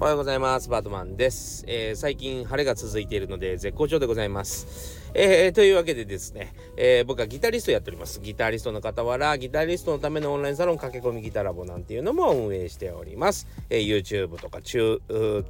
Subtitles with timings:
[0.00, 0.68] おはようございます。
[0.68, 1.64] バートマンです。
[1.66, 5.10] えー、最近晴れが続いているので絶好調でございます。
[5.12, 8.20] えー、というわけでですね、えー、僕はギタリストやっております。
[8.20, 13.48] ギタリストの傍ら、ギタリストのためのオンラインサロン駆け込みギタラボなんていうのも運営しております。
[13.70, 15.00] え YouTube とかチュ、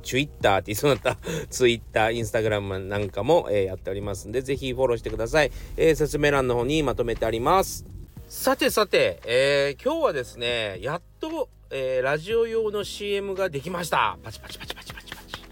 [0.03, 1.19] チュイッターって言いそうになった
[1.51, 5.53] Twitter、Instagram なんかも、えやっておりますんで、ぜひフォローしてください。
[5.77, 7.85] え説明欄の方にまとめてあります。
[8.29, 14.17] さてさて、え今日はですね、やっとえー、ラジオ用の CM ができました。
[14.23, 15.43] パチパチパチパチパチパチ。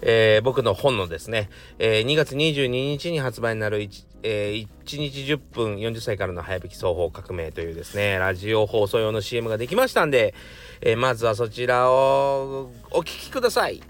[0.00, 1.50] えー、僕の本のですね、
[1.80, 10.34] えー、2月22日に発売になる 1,、えー、1日10分40歳からの早弾き双方革命というですね、ラジオ放送用の CM ができましたんで、
[10.80, 13.82] えー、まずはそちらをお聞きください。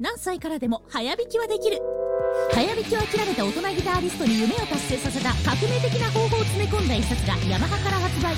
[0.00, 2.07] 何歳からでも早弾きはできる。
[2.52, 8.34] 早弾きを諦めた大人ギターリストに夢を達成させた革命的な方法を詰め込んだ一冊がヤマハから発売。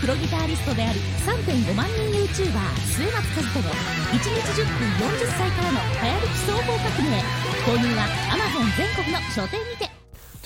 [0.00, 2.52] プロギタリストであり3.5万人 YouTuber
[2.84, 3.72] 末松和子の
[4.12, 7.24] 1日10分40歳からの流行り基礎法革命
[7.64, 9.95] 購入は Amazon 全国の書店にて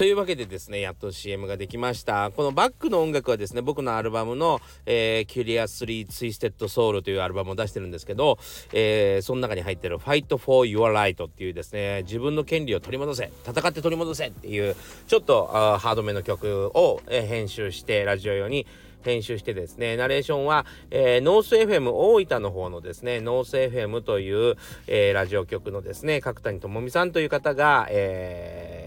[0.01, 2.31] というわけでですね、やっと CM ができました。
[2.35, 8.39] このバックの音楽はですね、僕のアルバムの、えー、Curiously Twisted Soul というアルバムを出してるんですけど、
[8.73, 14.75] えー、その中に入ってる Fight for Your Right っていうですね、自分の権利を取り戻せ、戦って取り戻せっていう、
[15.07, 18.67] ちょっとあーハードめの曲を、えー、編集してラジオ用に
[19.03, 24.57] 編集してですね、ナレーションは、えー、ノース FM 大分の方のですね、 NOAS FM という、
[24.87, 28.80] えー、ラジオ局のですね、角谷智美さんという方が、えー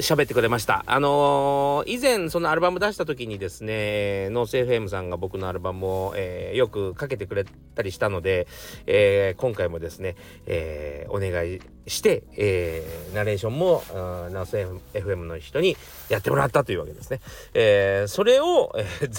[0.00, 0.82] 喋ってくれました。
[0.86, 8.46] あのー、以前そのアルバム出した時にですね、ノース FM さんが僕のアルバムを、えー、よくかけてくれたりしたので、
[8.86, 14.56] えー、今回もですね、えお願いして、えナレーションも、 NOAS
[14.96, 15.76] FM の人に
[16.08, 17.20] やってもらったというわけですね。
[17.54, 18.74] えそれを、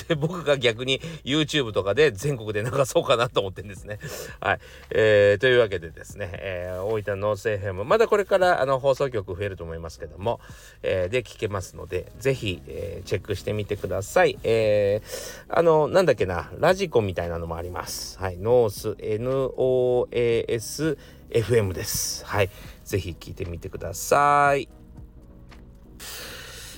[0.10, 4.00] え 僕が逆に YouTube とかで全国で流そうかなと思ってんですね。
[4.40, 4.60] はい。
[4.92, 10.40] えというわけでですね、え大分ノース FM、まだこれからあの放送局増えると思いますけども、
[10.84, 14.40] えー、で聞けますので、ぜひ、えー、チェックしてみてください。
[14.44, 18.18] えー、あの、なんだっけな、 radiko みたいなのもあります。
[18.20, 20.98] はい、ノース NOAS
[21.32, 22.26] FM です。
[22.26, 22.50] はい、
[22.84, 24.70] ぜひ聞いてみてください。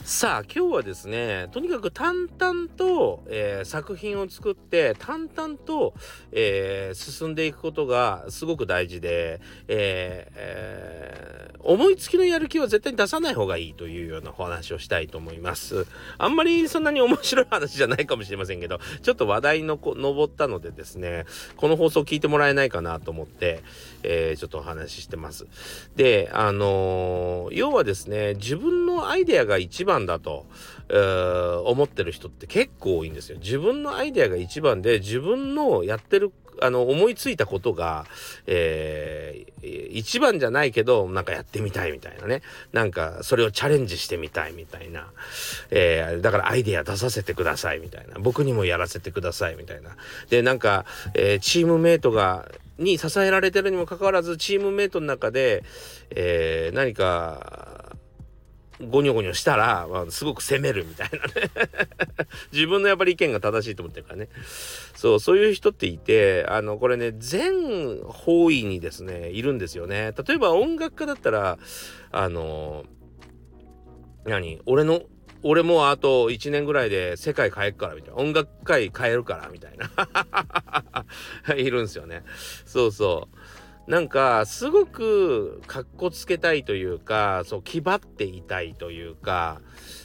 [0.04, 5.94] さあ今日はですねとにかく淡々と、えー、作品を作って淡々と、
[6.34, 15.88] えー、進んでいくことがすごく大事で、えーえー、思いつきのやる気は絶対に出さない方がいいというようなお話をしたいと思います。
[16.18, 21.26] あんまりそんなに面白い話じゃないかもしれませんけどちょっと話題のこ上ったのでですね
[21.58, 23.64] この放送聞いてもらえないかなと思って、
[24.04, 25.48] えー、ちょっとお話ししてます。
[25.96, 30.46] であの要はですね自分のアイデアが一番だと、
[30.90, 33.38] えー、思ってる人って結構多いんですよ。
[33.40, 38.06] 自分のアイデアが一番で自分のやってるあの思いついたことが、
[38.48, 42.42] えー、一番じゃないけどなんかやってみたいみたいなね。
[42.72, 45.08] なんかそれをチャレンジしてみたいみたいな、
[45.72, 48.20] えー、だからアイデア出させてくださいみたいな。
[48.20, 49.96] 僕にもやらせてくださいみたいな。
[50.30, 52.48] でなんか、えー、チームメイトが
[52.78, 55.64] に支えられてるにもかかわらずチームメイトの中で、
[56.10, 57.73] えー、何か
[58.90, 61.52] ゴニョゴニョしたら、まあ、すごく責めるみたいなね。
[62.52, 64.30] 自分のやっぱり意見が正しいと思ってるからね。
[64.96, 70.14] そうそういう人っていてあのこれね全方位にですねいるんですよね。
[70.28, 71.58] 例えば音楽家だったら
[72.12, 72.86] あの
[74.26, 74.62] 何？
[74.66, 75.04] 俺の
[75.44, 78.22] 俺もあと1年ぐらいで世界変えるからみたいな。
[78.22, 81.56] 音楽界変えるからみたいな。
[81.56, 82.24] いるんですよね。
[82.66, 83.38] そうそう。
[83.88, 89.62] なんかすごくかっこつけたいというかそう気張っていたいというか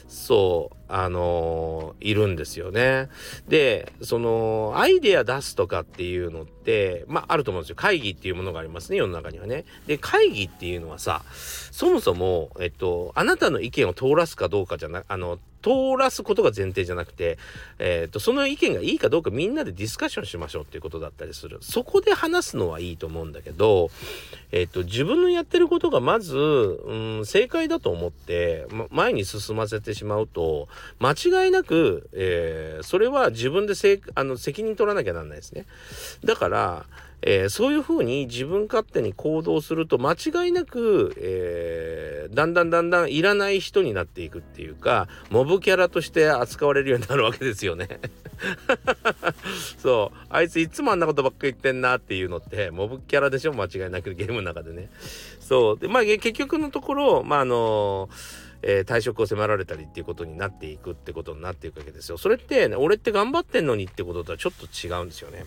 [0.07, 3.09] そうあのー、いるんですよね。
[3.47, 9.65] でそのアイデア出すとかっていうのってまああると思うんですよ会議っていうものがありますね世の中にはね。
[9.87, 17.37] で会議っていうのはさそもそもえっとあなたの意見を通らすかどうかじゃなあの通らすことが前提じゃなくて、
[17.79, 23.89] えーと、その意見がいいかどうかみんなでディスカッションしましょうっていうことだったりするそこで話すのはいいと思うんだけど、
[24.51, 30.67] えーと、自分のやってることがまず、うん、正解だと思って、ま、前に進ませてしまうと
[30.99, 35.65] 間違いなく、えー、それは自分でせあの責任取らなきゃなんないですね。
[36.23, 36.85] だから
[37.21, 47.87] えー、そういうふうに自分勝手に行動すると間違いなく、えー、だんだんだんだんいらない人になっていくっていうかモブキャラとして扱われるようになるわけですよね。
[49.77, 53.53] そうあいついつもあんなことばっか言ってんなっていうのってモブキャラでしょ？
[53.53, 54.89] 間違いなくゲームの中でね。
[55.39, 58.09] そうでまあ結局のところまああの
[58.61, 62.17] えー、退職を迫られたりっていうことになっていくってことになっていくわけですよ。
[62.17, 65.45] それって、ね、俺って頑張ってんのにってこととはちょっと違うんですよね。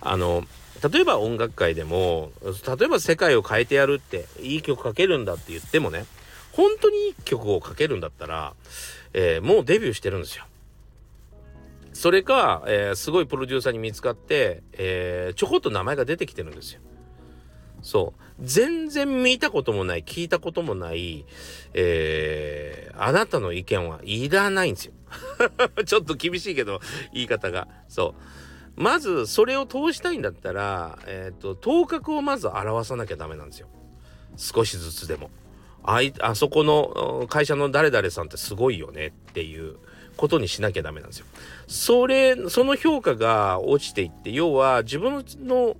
[0.00, 0.44] あの
[0.92, 6.06] 例えば音楽界でも例えば世界を変えてやるっていい曲書けるんだって言ってもね
[6.52, 8.54] 本当にいい曲を書けるんだったら、
[9.12, 10.44] えー、もうデビューしてるんですよ。
[11.92, 16.80] それか、えー、すごいプロデューサーに見つかって、えー、ちょこっと名前が出てきてるんですよ。
[17.82, 18.22] そう。
[18.40, 21.24] 全然見たこともない、聞いたこともない、
[21.74, 24.92] えー、あなたの意見はいらないんですよ。
[25.84, 26.80] ちょっと厳しいけど、
[27.12, 27.68] 言い方が。
[27.88, 28.14] そ
[28.76, 28.80] う。
[28.80, 33.68] まず、それを通したいんだったら、えっ、ー、と、頭角をまず表さなきゃダメなんですよ。
[34.36, 35.30] 少しずつでも。
[35.84, 39.76] あい、あそこの会社の誰々さんってすごいよねっていう
[40.16, 41.26] ことにしなきゃダメなんですよ。
[41.66, 45.76] それ、その評価が落ちていって、要は自分の、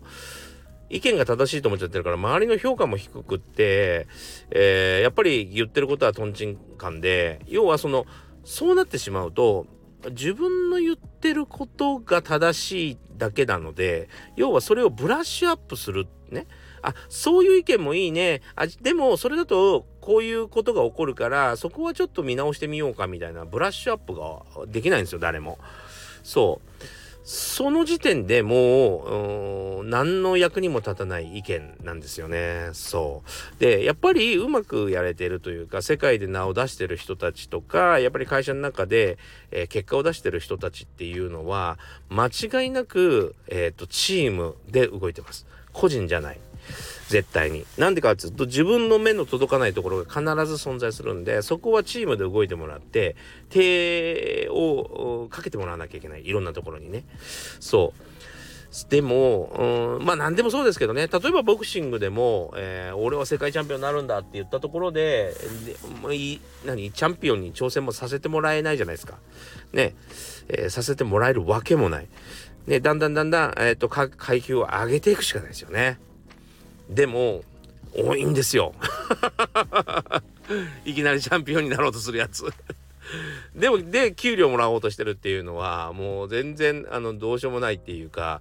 [0.93, 4.07] 意見が正しいと思っちゃってるから周りの評価も低くって、
[4.51, 8.05] えー、やっぱり言ってることはとんちんかんで要はその
[8.45, 9.67] そうなってしまうと
[10.11, 16.47] 自分の言ってることが正しいだけなので要はそれをブラッシュアップするね。
[16.85, 18.43] あそういう意見もいいね。
[18.57, 25.59] あでもそれだとこういうことが起こるからそこはちょっと見直してみようかみたいなブラッシュアップができないんですよ誰も。
[26.23, 27.02] そう。
[27.25, 32.71] その時点でもう何の役にも立たない意見なんですよね。
[32.73, 33.23] そ
[33.57, 33.61] う。
[33.61, 39.19] でやっぱりうまくやれてるというか世界で名を出してる人たちとかやっぱり会社の中で、
[39.51, 41.79] えー、結果を出してる人たちっていうのは
[42.11, 45.47] 間違いなく、えーとチームで動いてます。
[45.73, 46.39] 個人じゃない。
[47.13, 47.67] 絶対に。
[47.77, 53.17] なんでかっていうと自分の目の届かないところが必ず存在するんでそこはチームで動いてもらって
[53.51, 57.05] 手をかけてもらわなきゃいけないいろんなところにね。
[57.61, 65.35] そうでも、うん、まあ何でもそうですけどね、例えばボクシングでも、えー、俺は世界チャンピオンになるんだって言ったところで、
[66.09, 69.19] でい何、チャンピオンに挑戦もさせてもらえないじゃないですか。
[69.75, 69.95] ね、
[70.49, 72.09] えー、させてもらえるわけもない。
[72.67, 75.99] ね、だんだんだんだん、えっ、と、階級を上げていくしかないですよね。
[76.95, 77.43] でも
[77.95, 78.75] 多いんですよ。
[80.85, 82.45] いきなりチャンピオンになろうとするやつ。
[83.55, 88.41] でもで給料もらおうとしてるっていうのはもう全然あのどうしようもないっていうか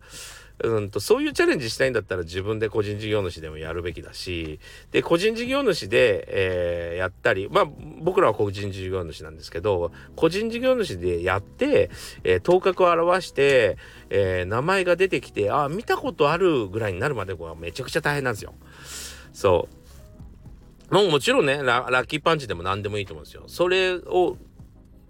[0.64, 4.60] うんとそういうチャレンジしたいんだったら自分で個人事業主でもやるべきだし
[4.92, 7.66] で個人事業主で、えー、やったりまあ
[8.02, 11.90] 僕らは個人事業主なんですけど個人事業主でやって、
[12.24, 13.78] えー、頭角を表して、
[14.10, 18.54] えー、名前が出てきてあ見たことあるぐらいになるまではめちゃくちゃ大変なんですよ。
[19.34, 19.82] そう
[20.94, 23.44] もうもちろんねラッキーパンチでも何でもいいと思うんですよ。
[23.48, 24.38] それを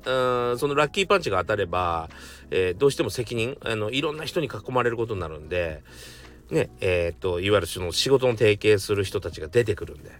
[0.05, 2.09] うんそのラッキーパンチが当たれば、
[2.49, 5.81] えー、どうしても責任あのいろんな人に囲まれることになるんで。
[6.51, 10.11] ねえーと、いわゆるその仕事の提携する人たちが出てくるんで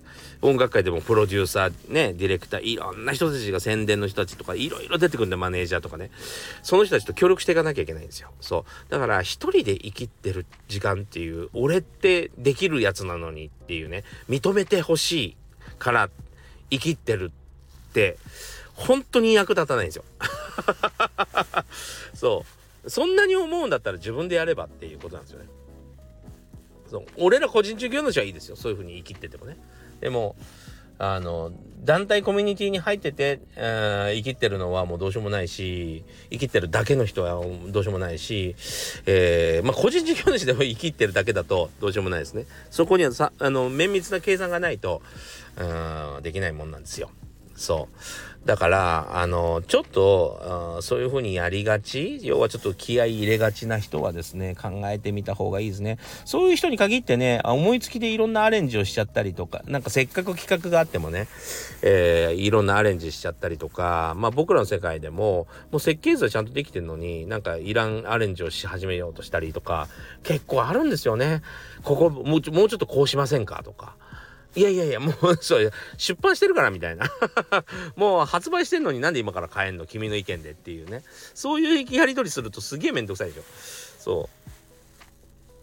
[0.41, 6.09] 音楽界でもプロデューサーねディレクターいろんな人たちが宣伝の人たちとかいろいろ出てくるんでマネージャーとかね
[6.63, 15.37] その人たちと協力していかなきゃいけないんですよそうだから一人で生きてる時間っていう俺ってできるやつなのにっていうね認めてほしい
[15.79, 16.09] から
[16.69, 17.31] 生きてる
[17.89, 18.17] って
[18.81, 20.03] 本当に役立たないんですよ。
[22.13, 22.45] そ
[22.85, 22.89] う。
[22.89, 25.45] そんなに思うんだったら自分でやればっていうことなんですよね。
[26.89, 27.05] そう。
[27.17, 28.55] 俺ら個人事業主はいいですよ。
[28.55, 29.57] そういう風に生きててもね。
[29.99, 30.35] でも
[31.03, 31.51] あの
[31.83, 38.55] 団体コミュニティに入ってて、えー、生きてるのはもうどうしようもないし生きてるだけの人はどうしようもないし、
[39.07, 42.45] えー、まあ、個人事業主でも生きてるだけだとどうしようもないですね。
[42.69, 45.01] そこにはさあの綿密な計算がないと
[45.57, 47.09] うんできないもんなんですよ。
[47.55, 47.95] そう。
[48.45, 55.99] だから、あの、ちょっと、そういうふうにやりがち、要はちょっと気合い入れがちな人はですね、考えてみた方がいいですね。
[56.25, 61.27] そういう人に限ってね、思いつきでいろんなアレンジをしちゃったりとか、なんかせっかく企画があってもね、
[61.83, 69.87] えー、いろんなアレンジしちゃったりとか、まあ僕らの世界でも、もう設計図はちゃんとできてるのに、なんかいらんアレンジをし始めようとしたりとか、
[70.23, 71.43] 結構あるんですよね。
[71.83, 73.95] ここ、もうもうちょっとこうしませんかとか。
[74.55, 77.09] いやいやいや、もう、そうや、出版してるからみたいな。
[77.95, 79.85] もう発売してんのになんで今から買えんの？
[79.85, 81.03] 君の意見でっていうね。
[81.33, 83.43] そういうやり取りするとすげえめんどくさいでしょ。
[83.99, 84.29] そ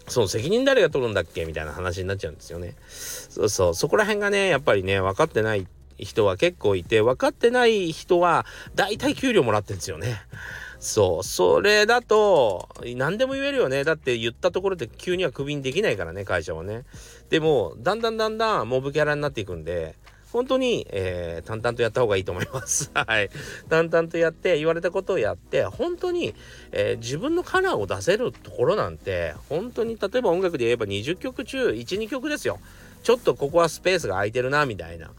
[0.06, 0.10] う。
[0.10, 2.76] そう、責任誰が取るんだっけみたいな話になっちゃうんですよね。
[2.88, 5.66] そうそう、そこら辺がね、やっぱりね、分かってない
[5.98, 10.22] 人は結構いて、分かってない人は大体給料もらってんですよね。
[10.80, 11.24] そう。
[11.24, 13.84] それだと、何でも言えるよね。
[13.84, 16.84] だって言ったところで急にはクビにできないからね、会社はね。
[17.30, 19.96] でも、だんだんだんだんモブキャラになっていくんで、
[20.32, 22.90] 本当に、えー、淡々とやった方がいいと思います。
[22.94, 23.30] はい。
[23.68, 26.34] 淡々とやって、言われたことをやって、本当に、
[26.72, 32.60] えー、自分のカラーを出せるところなんて、本当に、例えば音楽で言えば20曲中1、2曲ですよ。
[33.02, 35.12] ちょっとここはスペースが空いてるな、みたいな。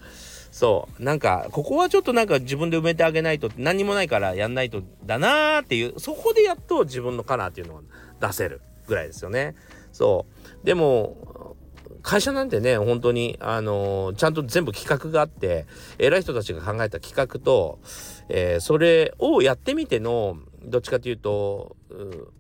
[0.52, 9.56] そうなんかここはちょっとなんか自分で埋めてあげないと何もないからやんないとだなーっていうそこでやっと自分のカラーっていうのが出せるぐらいですよね。
[9.92, 10.26] そ
[10.64, 11.56] うでも
[12.02, 15.66] 会社なんてね本当にあのー、ちゃんと全部企画があって
[15.98, 17.80] 偉い人たちが考えた企画と、
[18.30, 22.32] えー、それをやってみてのどっちかというとう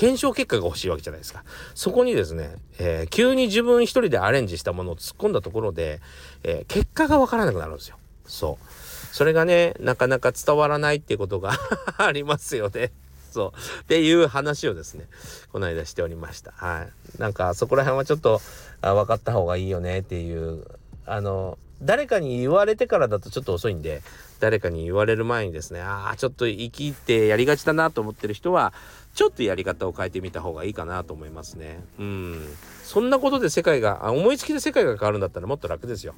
[0.00, 1.44] 検証結果が欲しいわけじゃないですか。
[1.74, 6.00] そこにですね、えー、急に自分一人でアレンジしたものを突っ込んだところで、
[6.42, 7.98] えー、結果がわからなくなるんですよ。
[8.24, 9.14] そう。
[9.14, 11.52] それがね、なかなか伝わらないっていうことが
[11.98, 12.92] ありますよね。
[13.30, 13.80] そう。
[13.82, 15.06] っていう話をですね、
[15.52, 16.52] この間しておりました。
[16.52, 16.86] は
[17.18, 17.20] い。
[17.20, 18.40] なんか、そこら辺はちょっと、
[18.82, 20.64] あ分かった方がいいよねっていう、
[21.06, 24.02] あの、誰かに言われてからだとちょっと遅いんで、
[24.38, 28.72] 誰かに言われる前にですね、ああ、ちょっと生きてやりがちだなと思ってる人は、
[29.14, 31.82] ちょっとやり方を変えてみた方がいいかなと思いますね。
[31.98, 32.48] うん。
[32.84, 36.14] そんなことで世界が、思いつきで世界が変わるんだったらもっと楽ですよ。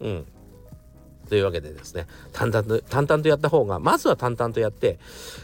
[0.00, 0.26] うん。
[1.28, 4.98] というわけでですね、淡々と、淡々とやった方が、まずは淡々とやって、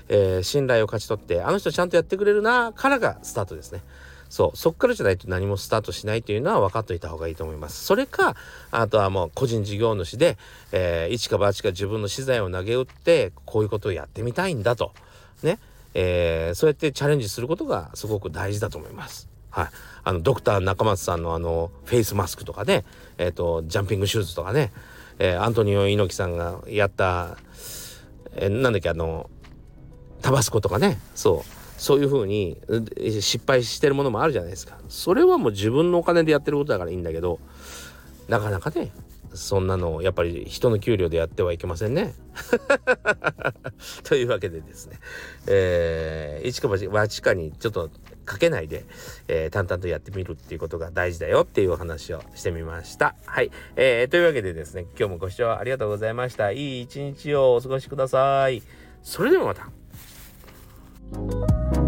[0.08, 3.82] えー、信頼を勝ち取って、あの人ちゃんとやってくれるな、からがスタートですね。
[4.30, 7.84] そう、そっからじゃないと何もスタートしないというのは分かっといた方がいいと思います。
[7.84, 8.36] それか、
[8.70, 10.38] あとはもう個人事業主で、
[10.70, 14.92] えー、一か八か自分の資材を投げ打って、こういうことをやってみたいんだと。
[15.42, 15.58] ね。
[15.94, 19.28] えー、そうやってチャレンジすることがすごく大事だと思います。
[19.50, 19.68] はい。
[20.04, 22.84] あの、ドクター中松さんのあの、フェイスマスクとかね、
[23.18, 24.70] えっ、ー、と、ジャンピングシューズとかね、
[25.22, 27.36] えー、アントニオ猪木さんがやった、
[28.34, 29.28] えー、なんだっけ、あの、
[30.22, 31.60] タバスコとかね、そう。
[31.76, 32.58] そういうふうに
[33.20, 34.78] 失敗してるものもあるじゃないですか。
[34.88, 37.38] それはもう自分のお金でやってることだからいいんだけど、
[38.28, 38.92] なかなかね、
[39.34, 42.14] そんなのやっぱり人の給料でやってはいけませんね。
[44.04, 44.98] というわけでですね、
[45.46, 47.90] えー、一か八かにちょっと
[48.24, 48.84] かけないで、
[49.28, 53.14] えー、淡々とやってみるっていうことが大事だよっていうお話をしてみました。
[53.24, 53.50] はい。
[53.76, 56.52] えー、というわけでですね、今日もご視聴ありがとうございました。
[56.52, 58.62] いい一日をお過ごしください。
[59.02, 61.79] それではまた。